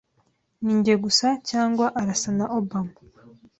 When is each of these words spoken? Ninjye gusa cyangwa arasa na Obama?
Ninjye 0.63 0.93
gusa 1.03 1.27
cyangwa 1.49 1.85
arasa 2.01 2.29
na 2.37 2.45
Obama? 2.59 2.95